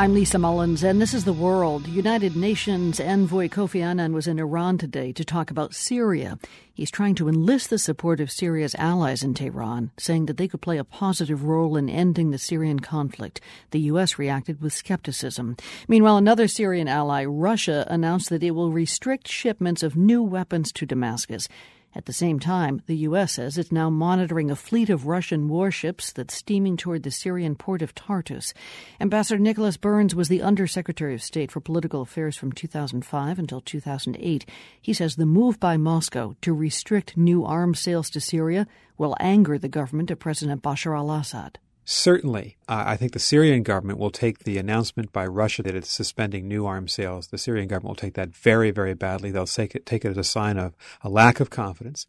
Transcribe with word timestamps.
I'm 0.00 0.14
Lisa 0.14 0.38
Mullins, 0.38 0.82
and 0.82 0.98
this 0.98 1.12
is 1.12 1.26
The 1.26 1.34
World. 1.34 1.86
United 1.86 2.34
Nations 2.34 3.00
envoy 3.00 3.48
Kofi 3.48 3.82
Annan 3.82 4.14
was 4.14 4.26
in 4.26 4.38
Iran 4.38 4.78
today 4.78 5.12
to 5.12 5.26
talk 5.26 5.50
about 5.50 5.74
Syria. 5.74 6.38
He's 6.72 6.90
trying 6.90 7.14
to 7.16 7.28
enlist 7.28 7.68
the 7.68 7.76
support 7.76 8.18
of 8.18 8.30
Syria's 8.30 8.74
allies 8.76 9.22
in 9.22 9.34
Tehran, 9.34 9.90
saying 9.98 10.24
that 10.24 10.38
they 10.38 10.48
could 10.48 10.62
play 10.62 10.78
a 10.78 10.84
positive 10.84 11.44
role 11.44 11.76
in 11.76 11.90
ending 11.90 12.30
the 12.30 12.38
Syrian 12.38 12.80
conflict. 12.80 13.42
The 13.72 13.80
U.S. 13.92 14.18
reacted 14.18 14.62
with 14.62 14.72
skepticism. 14.72 15.58
Meanwhile, 15.86 16.16
another 16.16 16.48
Syrian 16.48 16.88
ally, 16.88 17.26
Russia, 17.26 17.86
announced 17.90 18.30
that 18.30 18.42
it 18.42 18.52
will 18.52 18.72
restrict 18.72 19.28
shipments 19.28 19.82
of 19.82 19.96
new 19.96 20.22
weapons 20.22 20.72
to 20.72 20.86
Damascus. 20.86 21.46
At 21.92 22.06
the 22.06 22.12
same 22.12 22.38
time, 22.38 22.82
the 22.86 22.96
U.S. 22.98 23.32
says 23.32 23.58
it's 23.58 23.72
now 23.72 23.90
monitoring 23.90 24.50
a 24.50 24.56
fleet 24.56 24.90
of 24.90 25.06
Russian 25.06 25.48
warships 25.48 26.12
that's 26.12 26.34
steaming 26.34 26.76
toward 26.76 27.02
the 27.02 27.10
Syrian 27.10 27.56
port 27.56 27.82
of 27.82 27.94
Tartus. 27.94 28.54
Ambassador 29.00 29.40
Nicholas 29.40 29.76
Burns 29.76 30.14
was 30.14 30.28
the 30.28 30.42
Undersecretary 30.42 31.14
of 31.14 31.22
State 31.22 31.50
for 31.50 31.60
Political 31.60 32.02
Affairs 32.02 32.36
from 32.36 32.52
2005 32.52 33.38
until 33.38 33.60
2008. 33.60 34.46
He 34.80 34.92
says 34.92 35.16
the 35.16 35.26
move 35.26 35.58
by 35.58 35.76
Moscow 35.76 36.36
to 36.42 36.52
restrict 36.52 37.16
new 37.16 37.44
arms 37.44 37.80
sales 37.80 38.08
to 38.10 38.20
Syria 38.20 38.68
will 38.96 39.16
anger 39.18 39.58
the 39.58 39.68
government 39.68 40.12
of 40.12 40.20
President 40.20 40.62
Bashar 40.62 40.96
al 40.96 41.10
Assad. 41.10 41.58
Certainly. 41.92 42.56
Uh, 42.68 42.84
I 42.86 42.96
think 42.96 43.14
the 43.14 43.18
Syrian 43.18 43.64
government 43.64 43.98
will 43.98 44.12
take 44.12 44.44
the 44.44 44.58
announcement 44.58 45.12
by 45.12 45.26
Russia 45.26 45.64
that 45.64 45.74
it's 45.74 45.90
suspending 45.90 46.46
new 46.46 46.64
arms 46.64 46.92
sales. 46.92 47.26
The 47.26 47.36
Syrian 47.36 47.66
government 47.66 47.88
will 47.88 48.00
take 48.00 48.14
that 48.14 48.28
very, 48.28 48.70
very 48.70 48.94
badly. 48.94 49.32
They'll 49.32 49.44
take 49.44 49.74
it, 49.74 49.86
take 49.86 50.04
it 50.04 50.10
as 50.10 50.16
a 50.16 50.22
sign 50.22 50.56
of 50.56 50.76
a 51.02 51.08
lack 51.08 51.40
of 51.40 51.50
confidence. 51.50 52.06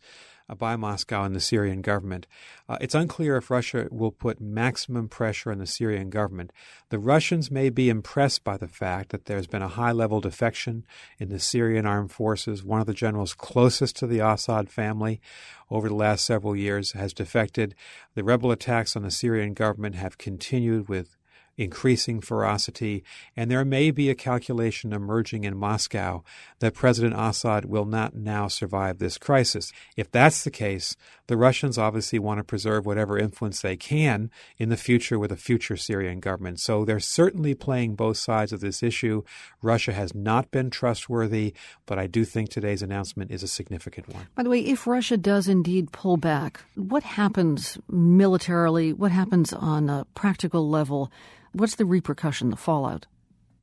Uh, 0.52 0.56
by 0.56 0.76
Moscow 0.76 1.24
and 1.24 1.34
the 1.34 1.40
Syrian 1.40 1.82
government. 1.82 2.28
Uh, 2.68 2.78
it's 2.82 2.96
unclear 2.96 3.38
if 3.38 3.50
Russia 3.50 3.88
will 3.90 4.12
put 4.12 4.42
maximum 4.42 5.08
pressure 5.08 5.50
on 5.50 5.60
the 5.60 5.66
Syrian 5.66 6.10
government. 6.10 6.52
The 6.90 7.00
Russians 7.00 7.50
may 7.50 7.70
be 7.70 7.90
impressed 7.90 8.44
by 8.44 8.58
the 8.58 8.68
fact 8.68 9.12
that 9.12 9.26
there's 9.26 9.48
been 9.48 9.62
a 9.62 9.70
high 9.70 9.94
level 9.94 10.20
defection 10.20 10.86
in 11.20 11.30
the 11.30 11.40
Syrian 11.40 11.86
armed 11.86 12.12
forces. 12.12 12.66
One 12.66 12.82
of 12.82 12.88
the 12.88 12.94
generals 12.94 13.34
closest 13.34 13.96
to 13.98 14.08
the 14.08 14.20
Assad 14.20 14.70
family 14.70 15.22
over 15.70 15.88
the 15.88 15.96
last 15.96 16.26
several 16.26 16.56
years 16.56 16.92
has 16.92 17.14
defected. 17.14 17.74
The 18.16 18.24
rebel 18.24 18.52
attacks 18.52 18.98
on 18.98 19.04
the 19.04 19.12
Syrian 19.12 19.54
government 19.54 19.96
have 19.96 20.18
continued 20.18 20.90
with 20.90 21.16
increasing 21.58 22.22
ferocity, 22.22 23.04
and 23.36 23.52
there 23.52 23.66
may 23.66 23.92
be 23.92 24.10
a 24.10 24.16
calculation 24.16 24.94
emerging 24.94 25.44
in 25.44 25.58
Moscow 25.58 26.24
that 26.60 26.74
President 26.74 27.16
Assad 27.18 27.66
will 27.66 27.86
not 27.86 28.16
now 28.16 28.48
survive 28.48 28.98
this 28.98 29.18
crisis. 29.18 29.72
If 29.96 30.12
that's 30.12 30.44
the 30.44 30.52
case, 30.52 30.96
the 31.28 31.38
Russians 31.38 31.78
obviously 31.78 32.20
want 32.20 32.40
to 32.40 32.44
preserve 32.44 32.86
whatever 32.86 33.18
influence 33.18 33.62
they 33.62 33.78
can 33.78 34.30
in 34.58 34.70
the 34.70 34.78
future 34.78 35.18
with 35.18 35.32
a 35.32 35.38
future 35.38 35.78
Syrian 35.78 36.20
government. 36.20 36.60
So 36.60 36.84
they're 36.84 37.00
certainly 37.00 37.54
playing 37.54 37.96
both 37.96 38.18
sides 38.18 38.52
of 38.52 38.60
this 38.60 38.84
issue. 38.84 39.24
Russia 39.62 39.94
has 39.94 40.14
not 40.14 40.52
been 40.52 40.70
trustworthy, 40.70 41.54
but 41.86 41.98
I 41.98 42.08
do 42.08 42.26
think 42.26 42.50
today's 42.50 42.82
announcement 42.82 43.32
is 43.32 43.44
a 43.44 43.48
significant 43.48 44.14
one. 44.14 44.28
By 44.36 44.44
the 44.44 44.50
way, 44.50 44.60
if 44.60 44.88
Russia 44.88 45.18
does 45.18 45.48
indeed 45.48 45.92
pull 45.92 46.18
back, 46.18 46.62
what 46.76 47.04
happens 47.04 47.78
militarily? 47.88 48.94
What 48.94 49.12
happens 49.12 49.54
on 49.54 49.90
a 49.90 50.06
practical 50.16 50.70
level? 50.70 51.12
What's 51.54 51.76
the 51.76 51.86
repercussion, 51.86 52.50
the 52.50 52.56
fallout? 52.56 53.08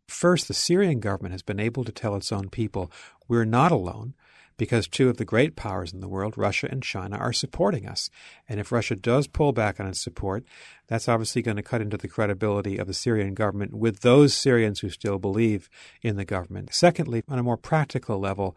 First, 0.09 0.49
the 0.49 0.55
Syrian 0.55 1.01
government 1.01 1.33
has 1.33 1.43
been 1.43 1.61
able 1.61 1.85
to 1.85 1.93
tell 1.93 2.17
its 2.17 2.33
own 2.33 2.49
people, 2.49 2.91
we're 3.29 3.45
not 3.45 3.73
alone 3.73 4.15
because 4.59 4.89
two 4.89 5.09
of 5.09 5.17
the 5.17 5.25
great 5.25 5.57
powers 5.57 5.93
in 5.93 6.01
the 6.01 6.09
world, 6.09 6.37
Russia 6.37 6.69
and 6.71 6.83
China, 6.83 7.17
are 7.17 7.33
supporting 7.33 7.87
us. 7.87 8.11
And 8.49 8.59
if 8.61 8.73
Russia 8.73 8.97
does 8.97 9.27
pull 9.27 9.53
back 9.53 9.79
on 9.81 9.87
its 9.87 10.03
support, 10.03 10.45
that's 10.89 11.09
obviously 11.09 11.43
going 11.43 11.57
to 11.57 11.63
cut 11.63 11.81
into 11.81 11.97
the 11.97 12.09
credibility 12.09 12.79
of 12.79 12.87
the 12.87 12.95
Syrian 12.95 13.35
government 13.35 13.75
with 13.75 14.01
those 14.01 14.35
Syrians 14.35 14.81
who 14.81 14.91
still 14.91 15.19
believe 15.19 15.69
in 16.03 16.17
the 16.17 16.25
government. 16.25 16.73
Secondly, 16.73 17.23
on 17.29 17.39
a 17.39 17.43
more 17.43 17.57
practical 17.57 18.19
level, 18.19 18.57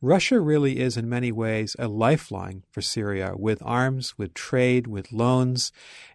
Russia 0.00 0.40
really 0.40 0.78
is 0.78 0.96
in 0.96 1.08
many 1.08 1.32
ways 1.32 1.76
a 1.78 1.88
lifeline 1.88 2.62
for 2.70 2.80
Syria 2.80 3.34
with 3.36 3.62
arms, 3.62 4.16
with 4.16 4.32
trade, 4.32 4.86
with 4.86 5.12
loans. 5.12 5.72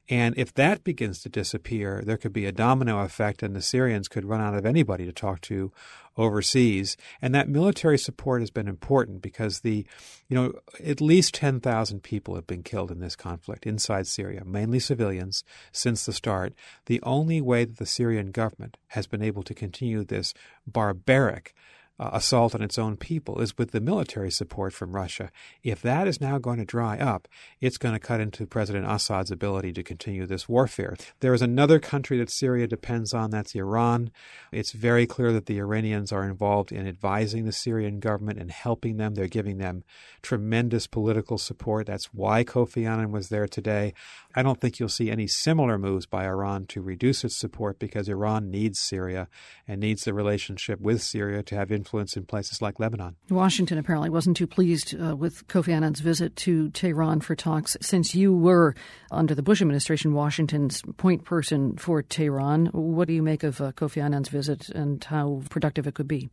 And 0.10 0.38
if 0.38 0.54
that 0.54 0.86
begins 0.86 1.22
to 1.22 1.30
disappear, 1.30 2.02
there 2.06 2.18
could 2.18 2.34
be 2.34 2.46
a 2.46 2.54
domino 2.54 3.00
effect, 3.00 3.44
and 3.44 3.54
the 3.54 3.62
Syrians 3.62 4.08
could 4.08 4.24
run 4.24 4.40
out 4.40 4.56
of 4.56 4.66
anybody 4.66 5.06
to 5.06 5.12
talk 5.12 5.42
to 5.42 5.72
overseas. 6.18 6.98
And 7.22 7.36
that 7.36 7.50
military 7.50 7.98
support 7.98 8.42
has 8.42 8.50
been 8.50 8.68
important 8.68 9.22
because 9.22 9.60
the, 9.60 9.86
you 10.28 10.36
know, 10.36 10.54
at 10.84 11.02
least 11.02 11.36
10,000 11.36 12.02
people 12.02 12.36
have 12.36 12.48
been 12.48 12.64
killed 12.64 12.92
in 12.92 13.00
this 13.00 13.16
conflict 13.16 13.68
inside 13.68 14.08
Syria, 14.08 14.44
mainly 14.46 14.80
civilians, 14.80 15.44
since 15.72 16.06
the 16.06 16.14
start. 16.14 16.54
The 16.86 17.02
only 17.04 17.42
way 17.42 17.66
that 17.66 17.78
the 17.78 17.86
Syrian 17.86 18.32
government 18.32 18.78
has 18.90 19.08
been 19.08 19.22
able 19.22 19.44
to 19.44 19.54
continue 19.54 20.04
this 20.04 20.34
barbaric 20.66 21.54
uh, 22.00 22.12
assault 22.14 22.54
on 22.54 22.62
its 22.62 22.78
own 22.78 22.96
people 22.98 23.42
is 23.42 23.58
with 23.58 23.72
the 23.72 23.82
military 23.82 24.32
support 24.32 24.74
from 24.74 24.96
Russia. 24.96 25.32
If 25.64 25.82
that 25.82 26.08
is 26.08 26.22
now 26.22 26.38
going 26.38 26.60
to 26.60 26.66
dry 26.66 26.98
up, 26.98 27.28
it's 27.60 27.78
going 27.78 27.94
to 27.94 28.00
cut 28.00 28.20
into 28.20 28.46
President 28.46 28.86
Assad's 28.88 29.32
ability 29.32 29.74
to 29.74 29.84
continue 29.84 30.26
this 30.26 30.48
warfare. 30.48 30.96
There 31.20 31.34
is 31.34 31.42
another 31.42 31.80
country 31.80 32.18
that 32.20 32.30
Syria 32.30 32.68
depends 32.68 33.14
on, 33.14 33.32
that's 33.32 33.56
Iran. 33.56 34.12
It's 34.52 34.72
very 34.72 35.08
clear 35.08 35.32
that 35.34 35.48
the 35.48 35.60
Iranians 35.60 36.12
are 36.12 36.24
involved 36.24 36.72
in 36.72 36.88
advising 36.88 37.46
the 37.46 37.52
Syrian 37.52 38.00
government 38.00 38.40
and 38.40 38.52
helping 38.52 38.98
them. 38.98 39.16
They're 39.16 39.28
giving 39.28 39.58
them 39.58 39.84
tremendous 40.22 40.88
political 40.88 41.38
support. 41.38 41.88
That's 41.88 42.14
why 42.14 42.44
Kofi 42.44 42.88
Annan 42.88 43.12
was 43.12 43.30
there 43.30 43.48
today. 43.48 43.94
I 44.36 44.44
don't 44.44 44.62
think 44.62 44.80
you'll 44.80 44.90
see 44.90 45.10
any 45.10 45.26
similar 45.26 45.78
moves 45.78 46.06
by 46.06 46.26
Iran 46.26 46.66
to 46.68 46.82
reduce 46.82 47.24
its 47.24 47.36
support 47.36 47.80
because 47.80 48.08
Iran 48.08 48.52
needs 48.52 48.80
Syria 48.80 49.28
and 49.68 49.82
needs 49.82 50.04
the 50.04 50.14
relationship 50.14 50.80
with 50.80 51.02
Syria 51.02 51.42
to 51.44 51.56
have 51.56 51.72
influence 51.88 52.18
in 52.18 52.26
places 52.26 52.62
like 52.62 52.80
Lebanon. 52.80 53.16
Washington 53.30 53.78
apparently 53.78 54.10
wasn't 54.10 54.36
too 54.36 54.48
pleased 54.48 54.94
uh, 55.00 55.16
with 55.16 55.48
Kofi 55.48 55.72
Annan's 55.72 56.02
visit 56.02 56.36
to 56.38 56.70
Tehran 56.72 57.22
for 57.22 57.34
talks. 57.34 57.78
Since 57.82 58.14
you 58.14 58.36
were, 58.36 58.76
under 59.10 59.34
the 59.34 59.42
Bush 59.42 59.62
administration, 59.62 60.14
Washington's 60.14 60.82
point 60.98 61.24
person 61.24 61.78
for 61.78 62.02
Tehran, 62.02 62.68
what 62.74 63.08
do 63.08 63.14
you 63.14 63.24
make 63.24 63.44
of 63.44 63.62
uh, 63.62 63.72
Kofi 63.72 64.02
Annan's 64.04 64.28
visit 64.28 64.68
and 64.70 65.02
how 65.06 65.44
productive 65.50 65.88
it 65.88 65.94
could 65.94 66.10
be? 66.10 66.30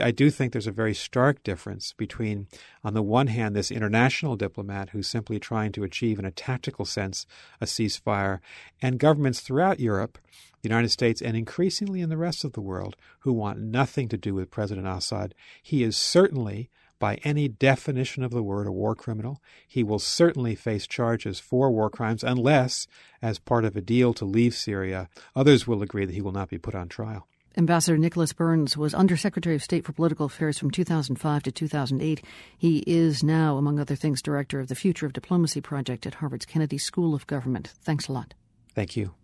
I 0.00 0.10
do 0.10 0.30
think 0.30 0.52
there's 0.52 0.66
a 0.66 0.72
very 0.72 0.94
stark 0.94 1.42
difference 1.42 1.92
between, 1.92 2.48
on 2.84 2.94
the 2.94 3.02
one 3.02 3.28
hand, 3.28 3.54
this 3.54 3.70
international 3.70 4.36
diplomat 4.36 4.90
who's 4.90 5.08
simply 5.08 5.38
trying 5.38 5.72
to 5.72 5.84
achieve, 5.84 6.18
in 6.18 6.24
a 6.24 6.30
tactical 6.30 6.84
sense, 6.84 7.26
a 7.60 7.66
ceasefire, 7.66 8.40
and 8.80 8.98
governments 8.98 9.40
throughout 9.40 9.80
Europe, 9.80 10.18
the 10.62 10.68
United 10.68 10.90
States, 10.90 11.22
and 11.22 11.36
increasingly 11.36 12.00
in 12.00 12.10
the 12.10 12.16
rest 12.16 12.44
of 12.44 12.52
the 12.52 12.60
world 12.60 12.96
who 13.20 13.32
want 13.32 13.58
nothing 13.60 14.08
to 14.08 14.16
do 14.16 14.34
with 14.34 14.50
President 14.50 14.86
Assad. 14.86 15.34
He 15.62 15.82
is 15.82 15.96
certainly 15.96 16.70
by 17.00 17.14
any 17.24 17.48
definition 17.48 18.22
of 18.22 18.30
the 18.30 18.42
word, 18.42 18.66
a 18.66 18.72
war 18.72 18.94
criminal. 18.94 19.42
He 19.66 19.82
will 19.82 19.98
certainly 19.98 20.54
face 20.54 20.86
charges 20.86 21.40
for 21.40 21.70
war 21.70 21.90
crimes 21.90 22.22
unless, 22.22 22.86
as 23.20 23.38
part 23.38 23.64
of 23.64 23.74
a 23.74 23.80
deal 23.80 24.12
to 24.14 24.24
leave 24.24 24.54
Syria, 24.54 25.08
others 25.34 25.66
will 25.66 25.82
agree 25.82 26.04
that 26.04 26.14
he 26.14 26.20
will 26.20 26.30
not 26.30 26.50
be 26.50 26.58
put 26.58 26.74
on 26.74 26.88
trial. 26.88 27.26
Ambassador 27.56 27.98
Nicholas 27.98 28.32
Burns 28.32 28.76
was 28.76 28.94
Undersecretary 28.94 29.56
of 29.56 29.62
State 29.62 29.84
for 29.84 29.92
Political 29.92 30.26
Affairs 30.26 30.58
from 30.58 30.70
2005 30.70 31.42
to 31.42 31.52
2008. 31.52 32.24
He 32.56 32.78
is 32.86 33.24
now, 33.24 33.56
among 33.56 33.80
other 33.80 33.96
things, 33.96 34.22
Director 34.22 34.60
of 34.60 34.68
the 34.68 34.76
Future 34.76 35.06
of 35.06 35.12
Diplomacy 35.12 35.60
Project 35.60 36.06
at 36.06 36.14
Harvard's 36.14 36.46
Kennedy 36.46 36.78
School 36.78 37.14
of 37.14 37.26
Government. 37.26 37.72
Thanks 37.82 38.06
a 38.06 38.12
lot. 38.12 38.34
Thank 38.74 38.96
you. 38.96 39.14